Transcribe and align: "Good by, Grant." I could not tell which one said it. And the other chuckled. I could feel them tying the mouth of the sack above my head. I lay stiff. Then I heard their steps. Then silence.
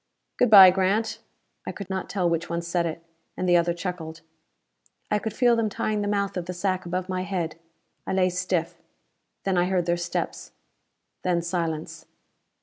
"Good 0.37 0.49
by, 0.49 0.71
Grant." 0.71 1.19
I 1.67 1.71
could 1.71 1.87
not 1.87 2.09
tell 2.09 2.27
which 2.27 2.49
one 2.49 2.63
said 2.63 2.87
it. 2.87 3.03
And 3.37 3.47
the 3.47 3.55
other 3.55 3.71
chuckled. 3.71 4.21
I 5.11 5.19
could 5.19 5.31
feel 5.31 5.55
them 5.55 5.69
tying 5.69 6.01
the 6.01 6.07
mouth 6.07 6.35
of 6.37 6.47
the 6.47 6.53
sack 6.55 6.87
above 6.87 7.07
my 7.07 7.21
head. 7.21 7.59
I 8.07 8.13
lay 8.13 8.31
stiff. 8.31 8.81
Then 9.43 9.59
I 9.59 9.65
heard 9.65 9.85
their 9.85 9.97
steps. 9.97 10.53
Then 11.21 11.43
silence. 11.43 12.07